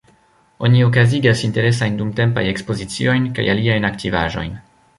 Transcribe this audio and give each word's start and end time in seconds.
Oni 0.67 0.79
okazigas 0.85 1.43
interesajn 1.47 1.99
dumtempajn 1.99 2.51
ekspoziciojn 2.53 3.31
kaj 3.41 3.49
aliajn 3.55 3.89
aktivaĵojn. 3.93 4.57